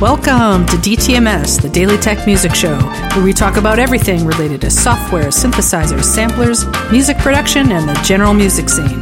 [0.00, 2.78] Welcome to DTMS, the Daily Tech Music Show,
[3.14, 8.32] where we talk about everything related to software, synthesizers, samplers, music production, and the general
[8.32, 8.98] music scene.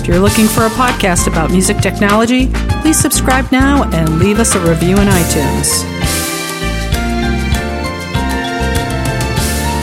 [0.00, 2.48] If you're looking for a podcast about music technology,
[2.80, 5.84] please subscribe now and leave us a review in iTunes.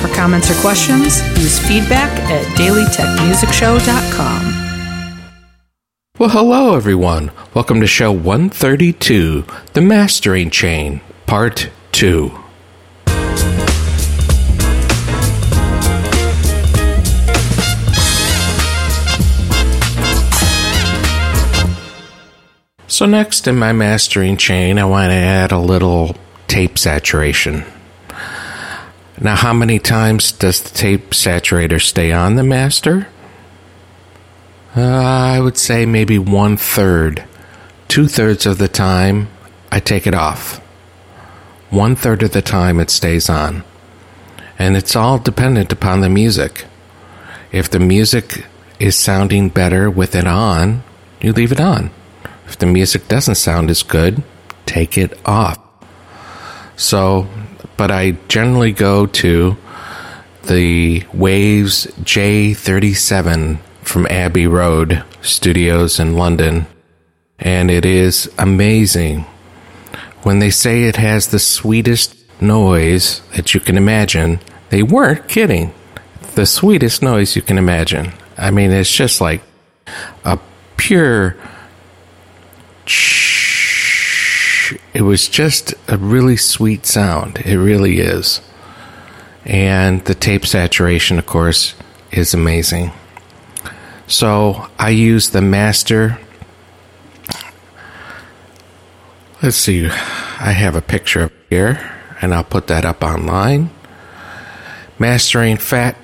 [0.01, 4.64] For comments or questions, use feedback at dailytechmusicshow.com.
[6.17, 7.31] Well, hello everyone.
[7.53, 12.31] Welcome to show 132, The Mastering Chain, Part 2.
[22.87, 26.15] So, next in my mastering chain, I want to add a little
[26.47, 27.65] tape saturation.
[29.19, 33.09] Now, how many times does the tape saturator stay on the master?
[34.75, 37.23] Uh, I would say maybe one third.
[37.87, 39.29] Two thirds of the time,
[39.71, 40.57] I take it off.
[41.69, 43.63] One third of the time, it stays on.
[44.59, 46.65] And it's all dependent upon the music.
[47.53, 48.45] If the music
[48.77, 50.83] is sounding better with it on,
[51.21, 51.89] you leave it on.
[52.45, 54.23] If the music doesn't sound as good,
[54.65, 55.57] take it off.
[56.75, 57.29] So,
[57.77, 59.55] but I generally go to
[60.43, 66.65] the Waves J37 from Abbey Road Studios in London,
[67.39, 69.21] and it is amazing.
[70.23, 75.73] When they say it has the sweetest noise that you can imagine, they weren't kidding.
[76.33, 78.11] The sweetest noise you can imagine.
[78.37, 79.41] I mean, it's just like
[80.25, 80.39] a
[80.77, 81.37] pure.
[84.93, 87.37] It was just a really sweet sound.
[87.45, 88.41] It really is.
[89.45, 91.75] And the tape saturation, of course,
[92.11, 92.91] is amazing.
[94.07, 96.19] So I use the master.
[99.41, 103.71] Let's see, I have a picture up here, and I'll put that up online.
[104.97, 105.97] Mastering fat,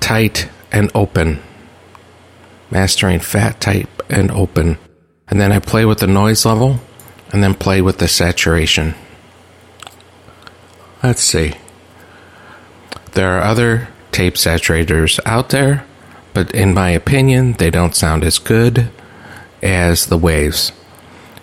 [0.00, 1.42] tight, and open.
[2.70, 4.78] Mastering fat, tight, and open.
[5.28, 6.80] And then I play with the noise level,
[7.32, 8.94] and then play with the saturation.
[11.02, 11.54] Let's see.
[13.12, 15.84] There are other tape saturators out there
[16.34, 18.90] but in my opinion, they don't sound as good
[19.62, 20.72] as the Waves.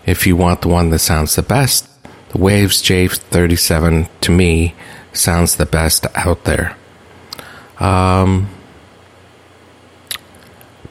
[0.06, 1.88] If you want the one that sounds the best,
[2.30, 4.76] the Waves J37 to me
[5.14, 6.76] sounds the best out there.
[7.80, 8.50] Um,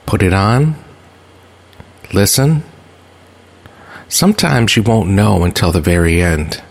[0.06, 0.76] put it on,
[2.12, 2.62] listen.
[4.08, 6.62] Sometimes you won't know until the very end.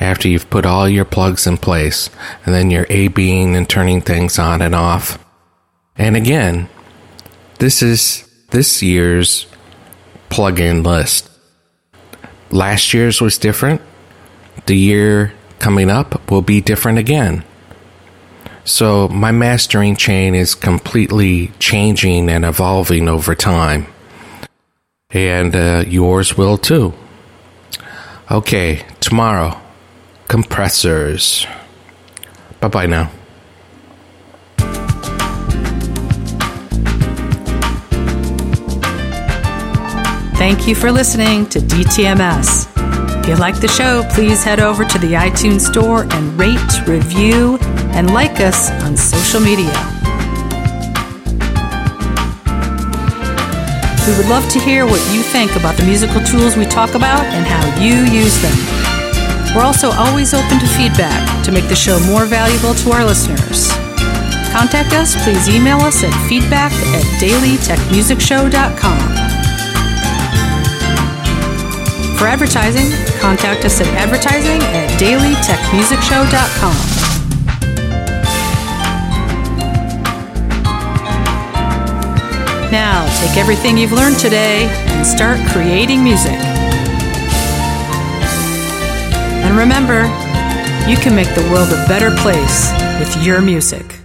[0.00, 2.10] After you've put all your plugs in place,
[2.44, 5.23] and then you're A-Bing and turning things on and off
[5.96, 6.68] and again,
[7.58, 9.46] this is this year's
[10.28, 11.30] plugin list.
[12.50, 13.80] Last year's was different.
[14.66, 17.44] The year coming up will be different again.
[18.64, 23.86] So my mastering chain is completely changing and evolving over time.
[25.10, 26.94] And uh, yours will too.
[28.30, 29.60] Okay, tomorrow,
[30.28, 31.46] compressors.
[32.60, 33.10] Bye bye now.
[40.44, 42.68] Thank you for listening to DTMS.
[43.22, 47.56] If you like the show, please head over to the iTunes Store and rate, review,
[47.96, 49.72] and like us on social media.
[54.04, 57.24] We would love to hear what you think about the musical tools we talk about
[57.32, 58.58] and how you use them.
[59.56, 63.72] We're also always open to feedback to make the show more valuable to our listeners.
[64.52, 69.33] Contact us, please email us at feedback at dailytechmusicshow.com.
[72.24, 72.90] For advertising,
[73.20, 76.74] contact us at advertising at dailytechmusicshow.com.
[82.72, 86.40] Now, take everything you've learned today and start creating music.
[89.44, 90.04] And remember,
[90.88, 94.03] you can make the world a better place with your music.